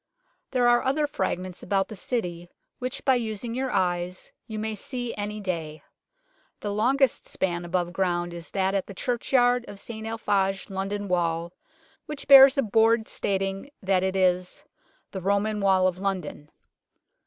[0.49, 5.13] There are other fragments about the City which by using your eyes you may see
[5.13, 5.83] any day.
[6.61, 11.53] The longest span above ground is that at the churchyard of St Alphage London Wall,
[12.07, 14.63] which bears a board stating that it is"
[15.11, 16.49] The Roman Wall of London."